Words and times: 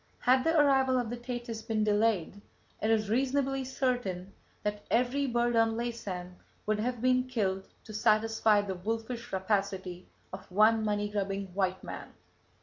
Had 0.21 0.43
the 0.43 0.59
arrival 0.59 0.97
of 0.97 1.11
the 1.11 1.15
Thetis 1.15 1.61
been 1.61 1.83
delayed, 1.83 2.41
it 2.81 2.89
is 2.89 3.07
reasonably 3.07 3.63
certain 3.63 4.33
that 4.63 4.81
every 4.89 5.27
bird 5.27 5.55
on 5.55 5.77
Laysan 5.77 6.37
would 6.65 6.79
have 6.79 7.03
been 7.03 7.25
killed 7.27 7.67
to 7.83 7.93
satisfy 7.93 8.61
the 8.63 8.73
wolfish 8.73 9.31
rapacity 9.31 10.07
of 10.33 10.51
one 10.51 10.83
money 10.83 11.07
grubbing 11.07 11.53
white 11.53 11.83
man. 11.83 12.13